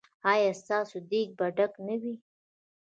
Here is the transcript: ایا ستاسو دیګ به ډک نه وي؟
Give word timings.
ایا 0.31 0.51
ستاسو 0.61 0.97
دیګ 1.09 1.29
به 1.37 1.45
ډک 1.57 1.73
نه 1.87 1.95
وي؟ 2.01 2.15